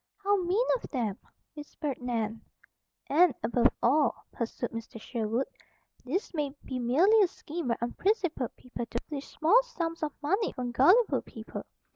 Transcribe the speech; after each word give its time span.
"How 0.23 0.35
mean 0.41 0.65
of 0.77 0.89
them!" 0.89 1.19
whispered 1.53 2.01
Nan. 2.01 2.41
"And, 3.07 3.35
above 3.43 3.67
all," 3.83 4.15
pursued 4.31 4.71
Mr. 4.71 4.99
Sherwood, 4.99 5.45
"this 6.03 6.33
may 6.33 6.55
be 6.65 6.79
merely 6.79 7.21
a 7.21 7.27
scheme 7.27 7.67
by 7.67 7.77
unprincipled 7.81 8.55
people 8.55 8.87
to 8.87 8.99
filch 9.09 9.27
small 9.27 9.61
sums 9.61 10.01
of 10.01 10.13
money 10.23 10.53
from 10.53 10.71
gullible 10.71 11.21
people. 11.21 11.65